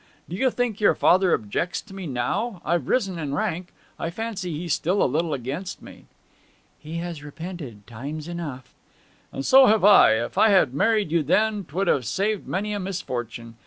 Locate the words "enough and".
8.27-9.45